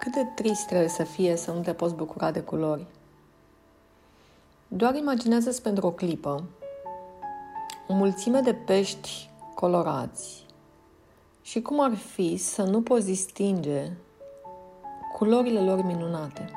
Cât 0.00 0.12
de 0.12 0.24
trist 0.34 0.66
trebuie 0.66 0.88
să 0.88 1.02
fie 1.02 1.36
să 1.36 1.50
nu 1.52 1.60
te 1.60 1.72
poți 1.72 1.94
bucura 1.94 2.30
de 2.30 2.40
culori. 2.40 2.86
Doar 4.68 4.94
imaginează-ți 4.94 5.62
pentru 5.62 5.86
o 5.86 5.90
clipă 5.90 6.44
o 7.90 7.94
mulțime 7.94 8.40
de 8.40 8.54
pești 8.54 9.30
colorați 9.54 10.46
și 11.42 11.62
cum 11.62 11.80
ar 11.80 11.94
fi 11.94 12.36
să 12.36 12.62
nu 12.62 12.82
poți 12.82 13.06
distinge 13.06 13.90
culorile 15.16 15.60
lor 15.60 15.84
minunate. 15.84 16.50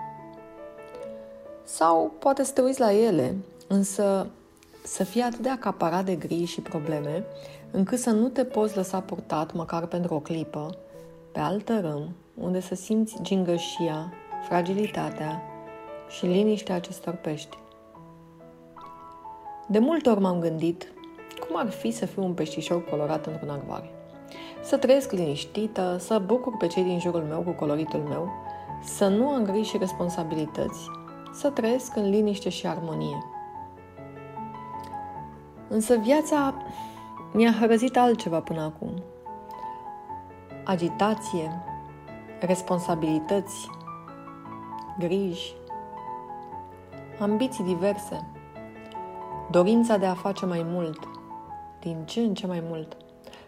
Sau 1.63 2.11
poate 2.19 2.43
să 2.43 2.53
te 2.53 2.61
uiți 2.61 2.79
la 2.79 2.93
ele, 2.93 3.35
însă 3.67 4.27
să 4.83 5.03
fie 5.03 5.23
atât 5.23 5.39
de 5.39 5.49
acaparat 5.49 6.05
de 6.05 6.15
gri 6.15 6.43
și 6.43 6.61
probleme, 6.61 7.25
încât 7.71 7.99
să 7.99 8.09
nu 8.09 8.27
te 8.27 8.45
poți 8.45 8.75
lăsa 8.75 8.99
purtat, 8.99 9.53
măcar 9.53 9.85
pentru 9.85 10.13
o 10.13 10.19
clipă, 10.19 10.77
pe 11.33 11.39
altă 11.39 11.79
râm, 11.79 12.15
unde 12.35 12.59
să 12.59 12.75
simți 12.75 13.21
gingășia, 13.21 14.13
fragilitatea 14.47 15.41
și 16.09 16.25
liniștea 16.25 16.75
acestor 16.75 17.13
pești. 17.13 17.57
De 19.67 19.79
multe 19.79 20.09
ori 20.09 20.19
m-am 20.19 20.39
gândit 20.39 20.93
cum 21.47 21.57
ar 21.57 21.69
fi 21.69 21.91
să 21.91 22.05
fiu 22.05 22.23
un 22.23 22.33
peștișor 22.33 22.83
colorat 22.83 23.25
într-un 23.25 23.49
acvariu. 23.49 23.89
Să 24.61 24.77
trăiesc 24.77 25.11
liniștită, 25.11 25.97
să 25.99 26.21
bucur 26.25 26.57
pe 26.57 26.67
cei 26.67 26.83
din 26.83 26.99
jurul 26.99 27.21
meu 27.21 27.41
cu 27.41 27.51
coloritul 27.51 27.99
meu, 27.99 28.29
să 28.83 29.07
nu 29.07 29.27
am 29.27 29.43
griji 29.43 29.69
și 29.69 29.77
responsabilități, 29.77 30.89
să 31.33 31.49
trăiesc 31.49 31.95
în 31.95 32.09
liniște 32.09 32.49
și 32.49 32.67
armonie. 32.67 33.25
Însă 35.67 35.95
viața 35.95 36.53
mi-a 37.33 37.55
hărăzit 37.59 37.97
altceva 37.97 38.39
până 38.39 38.61
acum. 38.61 39.03
Agitație, 40.65 41.63
responsabilități, 42.39 43.69
griji, 44.99 45.53
ambiții 47.19 47.63
diverse, 47.63 48.27
dorința 49.51 49.97
de 49.97 50.05
a 50.05 50.13
face 50.13 50.45
mai 50.45 50.65
mult, 50.65 50.99
din 51.79 51.97
ce 52.05 52.19
în 52.19 52.33
ce 52.33 52.47
mai 52.47 52.63
mult. 52.69 52.97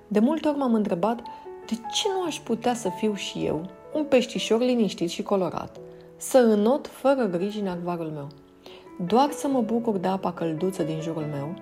De 0.07 0.19
multe 0.19 0.47
ori 0.47 0.57
m-am 0.57 0.73
întrebat 0.73 1.22
de 1.66 1.75
ce 1.91 2.07
nu 2.17 2.23
aș 2.25 2.39
putea 2.39 2.73
să 2.73 2.89
fiu 2.89 3.13
și 3.13 3.45
eu 3.45 3.66
un 3.94 4.03
peștișor 4.03 4.59
liniștit 4.59 5.09
și 5.09 5.23
colorat, 5.23 5.77
să 6.17 6.38
înot 6.38 6.88
fără 6.88 7.25
griji 7.25 7.59
în 7.59 7.67
acvarul 7.67 8.11
meu, 8.13 8.27
doar 9.07 9.31
să 9.31 9.47
mă 9.47 9.61
bucur 9.61 9.97
de 9.97 10.07
apa 10.07 10.31
călduță 10.31 10.83
din 10.83 11.02
jurul 11.02 11.25
meu, 11.31 11.53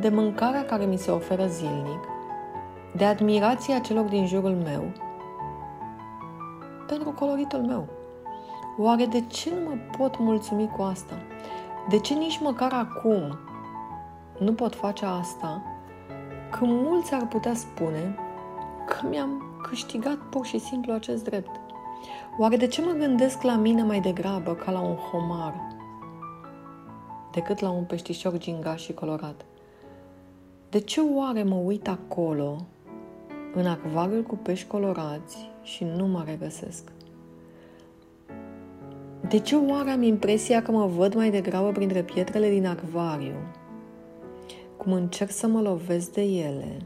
de 0.00 0.08
mâncarea 0.08 0.64
care 0.64 0.84
mi 0.84 0.98
se 0.98 1.10
oferă 1.10 1.46
zilnic, 1.46 2.13
de 2.96 3.04
admirația 3.04 3.78
celor 3.78 4.04
din 4.04 4.26
jurul 4.26 4.56
meu, 4.64 4.92
pentru 6.86 7.10
coloritul 7.10 7.60
meu. 7.60 7.88
Oare 8.78 9.04
de 9.06 9.20
ce 9.26 9.50
nu 9.50 9.70
mă 9.70 9.76
pot 9.98 10.18
mulțumi 10.18 10.70
cu 10.76 10.82
asta? 10.82 11.14
De 11.88 11.98
ce 11.98 12.14
nici 12.14 12.40
măcar 12.40 12.72
acum 12.72 13.38
nu 14.38 14.52
pot 14.52 14.74
face 14.74 15.04
asta 15.04 15.62
când 16.50 16.70
mulți 16.70 17.14
ar 17.14 17.26
putea 17.26 17.54
spune 17.54 18.18
că 18.86 19.06
mi-am 19.08 19.42
câștigat 19.62 20.16
pur 20.16 20.46
și 20.46 20.58
simplu 20.58 20.92
acest 20.92 21.24
drept? 21.24 21.60
Oare 22.38 22.56
de 22.56 22.66
ce 22.66 22.82
mă 22.82 22.92
gândesc 22.92 23.42
la 23.42 23.56
mine 23.56 23.82
mai 23.82 24.00
degrabă 24.00 24.54
ca 24.54 24.70
la 24.70 24.80
un 24.80 24.94
homar 24.96 25.54
decât 27.32 27.58
la 27.58 27.70
un 27.70 27.84
peștișor 27.84 28.38
gingaș 28.38 28.82
și 28.82 28.92
colorat? 28.92 29.44
De 30.70 30.80
ce 30.80 31.00
oare 31.00 31.42
mă 31.42 31.54
uit 31.54 31.88
acolo, 31.88 32.66
în 33.54 33.66
acvariul 33.66 34.22
cu 34.22 34.36
pești 34.36 34.66
colorați 34.66 35.50
și 35.62 35.86
nu 35.96 36.06
mă 36.06 36.24
regăsesc? 36.26 36.82
De 39.28 39.38
ce 39.38 39.56
oare 39.56 39.90
am 39.90 40.02
impresia 40.02 40.62
că 40.62 40.70
mă 40.70 40.86
văd 40.86 41.14
mai 41.14 41.30
degrabă 41.30 41.72
printre 41.72 42.02
pietrele 42.02 42.50
din 42.50 42.66
acvariu? 42.66 43.34
Cum 44.76 44.92
încerc 44.92 45.30
să 45.30 45.46
mă 45.46 45.60
lovesc 45.60 46.12
de 46.12 46.22
ele, 46.22 46.76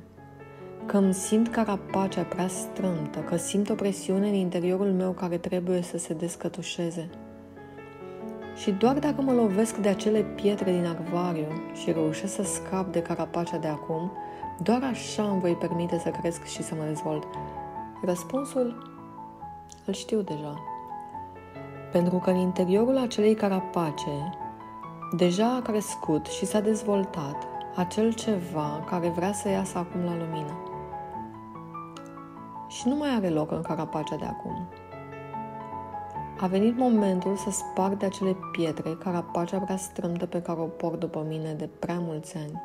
că 0.87 0.97
îmi 0.97 1.15
simt 1.15 1.49
carapacea 1.49 2.23
prea 2.23 2.49
strâmtă, 2.49 3.19
că 3.19 3.37
simt 3.37 3.71
o 3.71 3.75
presiune 3.75 4.29
în 4.29 4.35
interiorul 4.35 4.93
meu 4.93 5.11
care 5.11 5.39
trebuie 5.39 5.83
să 5.83 5.99
se 5.99 6.15
descătușeze. 6.15 7.09
Și 8.57 8.71
doar 8.71 8.99
dacă 8.99 9.23
mă 9.23 9.33
lovesc 9.33 9.77
de 9.77 9.89
acele 9.89 10.21
pietre 10.21 10.73
din 10.73 10.87
acvariu 10.87 11.47
și 11.83 11.93
reușesc 11.93 12.35
să 12.35 12.43
scap 12.43 12.93
de 12.93 13.03
carapacea 13.03 13.57
de 13.57 13.67
acum, 13.69 14.13
doar 14.63 14.83
așa 14.83 15.23
îmi 15.23 15.41
voi 15.41 15.55
permite 15.55 15.99
să 15.99 16.09
cresc 16.09 16.45
și 16.45 16.63
să 16.63 16.75
mă 16.75 16.85
dezvolt. 16.85 17.27
Răspunsul 18.05 18.97
îl 19.87 19.93
știu 19.93 20.21
deja. 20.21 20.59
Pentru 21.93 22.17
că 22.17 22.31
în 22.31 22.37
interiorul 22.37 22.99
acelei 22.99 23.35
carapace 23.35 24.31
deja 25.17 25.55
a 25.55 25.63
crescut 25.63 26.27
și 26.27 26.47
s-a 26.47 26.61
dezvoltat 26.61 27.47
acel 27.77 28.13
ceva 28.13 28.85
care 28.87 29.09
vrea 29.09 29.33
să 29.33 29.49
iasă 29.49 29.79
acum 29.79 30.01
la 30.01 30.17
lumină. 30.17 30.57
Și 32.69 32.89
nu 32.89 32.97
mai 32.97 33.15
are 33.15 33.29
loc 33.29 33.51
în 33.51 33.63
carapacea 33.63 34.17
de 34.17 34.25
acum. 34.25 34.69
A 36.41 36.47
venit 36.47 36.77
momentul 36.77 37.37
să 37.37 37.51
sparg 37.51 37.97
de 37.97 38.07
acele 38.07 38.37
pietre 38.53 38.95
carapacea 38.95 39.59
prea 39.59 39.77
strâmtă 39.77 40.27
pe 40.27 40.43
care 40.43 40.61
o 40.61 40.65
port 40.65 40.99
după 40.99 41.25
mine 41.29 41.53
de 41.53 41.69
prea 41.79 41.99
mulți 41.99 42.37
ani. 42.37 42.63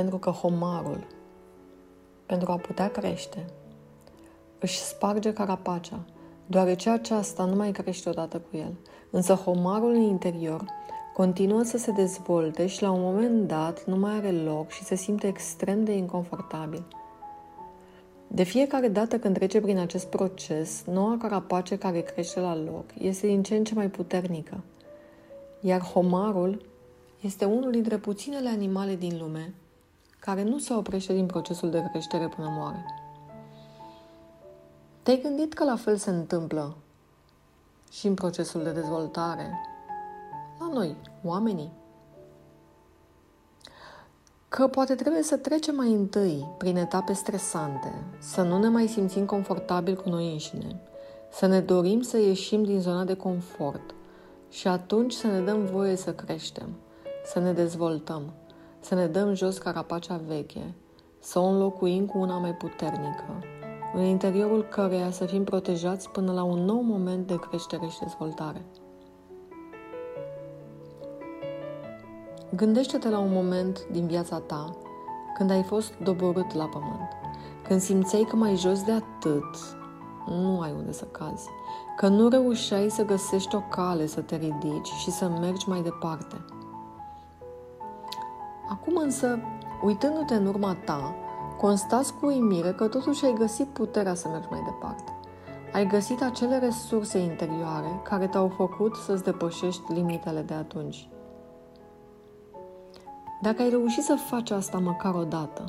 Pentru 0.00 0.18
că 0.18 0.30
homarul, 0.30 1.06
pentru 2.26 2.52
a 2.52 2.56
putea 2.56 2.88
crește, 2.88 3.44
își 4.58 4.78
sparge 4.78 5.32
carapacea, 5.32 6.04
deoarece 6.46 6.90
aceasta 6.90 7.44
nu 7.44 7.54
mai 7.54 7.72
crește 7.72 8.08
odată 8.08 8.38
cu 8.38 8.56
el. 8.56 8.72
Însă 9.10 9.34
homarul 9.34 9.90
în 9.90 10.00
interior 10.00 10.64
continuă 11.14 11.62
să 11.62 11.78
se 11.78 11.90
dezvolte 11.90 12.66
și 12.66 12.82
la 12.82 12.90
un 12.90 13.00
moment 13.00 13.46
dat 13.46 13.84
nu 13.84 13.96
mai 13.96 14.12
are 14.12 14.30
loc 14.30 14.70
și 14.70 14.84
se 14.84 14.94
simte 14.94 15.26
extrem 15.26 15.84
de 15.84 15.92
inconfortabil– 15.92 16.84
de 18.32 18.42
fiecare 18.42 18.88
dată 18.88 19.18
când 19.18 19.34
trece 19.34 19.60
prin 19.60 19.78
acest 19.78 20.06
proces, 20.06 20.84
noua 20.84 21.16
carapace 21.18 21.78
care 21.78 22.00
crește 22.00 22.40
la 22.40 22.56
loc 22.56 22.84
este 22.98 23.26
din 23.26 23.42
ce 23.42 23.56
în 23.56 23.64
ce 23.64 23.74
mai 23.74 23.88
puternică. 23.88 24.60
Iar 25.60 25.80
homarul 25.80 26.62
este 27.20 27.44
unul 27.44 27.70
dintre 27.70 27.96
puținele 27.96 28.48
animale 28.48 28.96
din 28.96 29.18
lume 29.20 29.54
care 30.20 30.42
nu 30.42 30.58
se 30.58 30.74
oprește 30.74 31.12
din 31.12 31.26
procesul 31.26 31.70
de 31.70 31.88
creștere 31.90 32.28
până 32.28 32.48
moare. 32.48 32.84
Te-ai 35.02 35.20
gândit 35.22 35.52
că 35.52 35.64
la 35.64 35.76
fel 35.76 35.96
se 35.96 36.10
întâmplă 36.10 36.76
și 37.90 38.06
în 38.06 38.14
procesul 38.14 38.62
de 38.62 38.72
dezvoltare 38.72 39.60
la 40.58 40.66
noi, 40.72 40.96
oamenii? 41.24 41.78
că 44.50 44.66
poate 44.66 44.94
trebuie 44.94 45.22
să 45.22 45.36
trecem 45.36 45.74
mai 45.74 45.92
întâi 45.92 46.46
prin 46.58 46.76
etape 46.76 47.12
stresante, 47.12 47.94
să 48.18 48.42
nu 48.42 48.58
ne 48.58 48.68
mai 48.68 48.86
simțim 48.86 49.24
confortabil 49.24 49.96
cu 49.96 50.08
noi 50.08 50.32
înșine, 50.32 50.80
să 51.32 51.46
ne 51.46 51.60
dorim 51.60 52.00
să 52.00 52.18
ieșim 52.18 52.64
din 52.64 52.80
zona 52.80 53.04
de 53.04 53.14
confort 53.14 53.94
și 54.48 54.68
atunci 54.68 55.12
să 55.12 55.26
ne 55.26 55.40
dăm 55.40 55.64
voie 55.64 55.96
să 55.96 56.12
creștem, 56.12 56.68
să 57.24 57.38
ne 57.38 57.52
dezvoltăm, 57.52 58.32
să 58.80 58.94
ne 58.94 59.06
dăm 59.06 59.34
jos 59.34 59.58
carapacea 59.58 60.20
veche, 60.26 60.74
să 61.18 61.38
o 61.38 61.44
înlocuim 61.44 62.06
cu 62.06 62.18
una 62.18 62.38
mai 62.38 62.54
puternică, 62.54 63.44
în 63.94 64.02
interiorul 64.02 64.62
căreia 64.62 65.10
să 65.10 65.24
fim 65.24 65.44
protejați 65.44 66.10
până 66.10 66.32
la 66.32 66.42
un 66.42 66.64
nou 66.64 66.80
moment 66.80 67.26
de 67.26 67.38
creștere 67.38 67.86
și 67.86 68.00
dezvoltare. 68.00 68.64
Gândește-te 72.54 73.08
la 73.08 73.18
un 73.18 73.32
moment 73.32 73.86
din 73.90 74.06
viața 74.06 74.38
ta 74.38 74.76
când 75.36 75.50
ai 75.50 75.62
fost 75.62 75.92
doborât 76.02 76.54
la 76.54 76.64
pământ, 76.64 77.08
când 77.62 77.80
simțeai 77.80 78.26
că 78.28 78.36
mai 78.36 78.56
jos 78.56 78.82
de 78.82 78.92
atât 78.92 79.78
nu 80.26 80.60
ai 80.60 80.72
unde 80.76 80.92
să 80.92 81.04
cazi, 81.04 81.48
că 81.96 82.08
nu 82.08 82.28
reușeai 82.28 82.90
să 82.90 83.04
găsești 83.04 83.54
o 83.54 83.60
cale 83.60 84.06
să 84.06 84.20
te 84.20 84.36
ridici 84.36 84.88
și 84.88 85.10
să 85.10 85.28
mergi 85.28 85.68
mai 85.68 85.82
departe. 85.82 86.44
Acum 88.70 88.96
însă, 88.96 89.38
uitându-te 89.82 90.34
în 90.34 90.46
urma 90.46 90.76
ta, 90.84 91.14
constați 91.58 92.14
cu 92.14 92.26
uimire 92.26 92.72
că 92.72 92.88
totuși 92.88 93.24
ai 93.24 93.32
găsit 93.32 93.66
puterea 93.66 94.14
să 94.14 94.28
mergi 94.28 94.48
mai 94.50 94.62
departe. 94.64 95.18
Ai 95.72 95.86
găsit 95.86 96.22
acele 96.22 96.58
resurse 96.58 97.18
interioare 97.18 98.00
care 98.02 98.26
te-au 98.26 98.48
făcut 98.48 98.94
să-ți 98.94 99.24
depășești 99.24 99.92
limitele 99.92 100.40
de 100.40 100.54
atunci. 100.54 101.08
Dacă 103.40 103.62
ai 103.62 103.68
reușit 103.68 104.02
să 104.02 104.14
faci 104.14 104.50
asta 104.50 104.78
măcar 104.78 105.14
o 105.14 105.24
dată, 105.24 105.64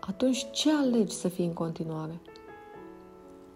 atunci 0.00 0.50
ce 0.50 0.70
alegi 0.72 1.14
să 1.14 1.28
fii 1.28 1.46
în 1.46 1.52
continuare? 1.52 2.20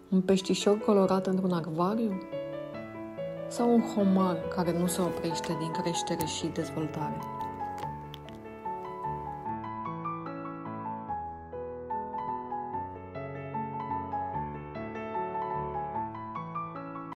Un 0.09 0.21
peștișor 0.21 0.77
colorat 0.79 1.27
într-un 1.27 1.51
acvariu? 1.51 2.21
Sau 3.47 3.73
un 3.73 3.81
homar 3.81 4.37
care 4.55 4.79
nu 4.79 4.87
se 4.87 5.01
oprește 5.01 5.55
din 5.59 5.71
creștere 5.71 6.25
și 6.25 6.47
dezvoltare? 6.47 7.19